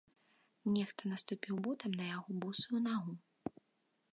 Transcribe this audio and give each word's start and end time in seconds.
Нехта 0.77 1.01
наступіў 1.11 1.55
ботам 1.67 1.91
на 1.99 2.05
яго 2.17 2.29
босую 2.45 2.79
нагу. 2.89 3.13